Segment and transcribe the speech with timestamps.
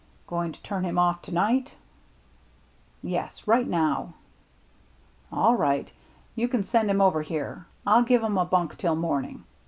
[0.25, 1.75] "Going to turn him off to night?""
[3.03, 4.15] Yes, right now.""
[5.31, 5.91] All right.
[6.33, 7.67] You can send him over here.
[7.85, 9.43] I'll give him a bunk till morning.